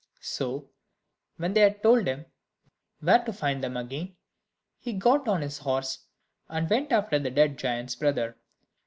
[0.21, 0.71] So
[1.37, 2.25] when they had told him
[3.01, 4.15] where to find them again,
[4.79, 6.07] he got on his horse
[6.49, 8.35] and went after the dead giant's brother.